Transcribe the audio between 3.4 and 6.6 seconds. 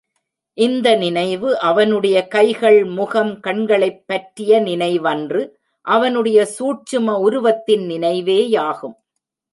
கண்களைப்பற்றிய நினைவன்று அவனுடைய